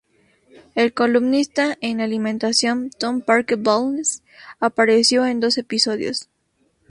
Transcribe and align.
El 0.73 0.95
columnista 0.95 1.77
en 1.79 2.01
alimentación 2.01 2.89
Tom 2.89 3.21
Parker 3.21 3.59
Bowles 3.59 4.23
apareció 4.59 5.27
en 5.27 5.39
dos 5.39 5.59
episodios. 5.59 6.27